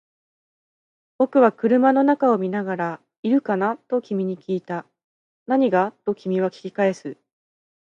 [1.19, 3.77] 僕は車の中を見ながら、いるかな？
[3.77, 4.87] と君に訊いた。
[5.45, 5.93] 何が？
[6.05, 7.17] と君は訊き返す。